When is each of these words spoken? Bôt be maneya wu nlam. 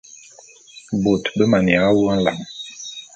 Bôt 1.03 1.23
be 1.35 1.43
maneya 1.51 1.89
wu 1.95 2.03
nlam. 2.15 2.39